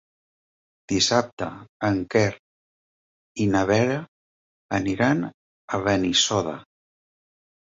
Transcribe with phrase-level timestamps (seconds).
[0.91, 1.49] Dissabte
[1.89, 2.23] en Quer
[3.45, 3.99] i na Vera
[4.79, 6.57] aniran a Benissoda.